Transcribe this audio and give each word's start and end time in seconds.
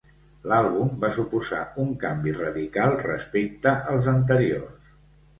L’àlbum 0.51 0.87
va 1.01 1.09
suposar 1.17 1.59
un 1.83 1.91
canvi 2.03 2.33
radical 2.37 2.97
respecte 3.01 3.75
als 3.93 4.09
anteriors. 4.15 4.89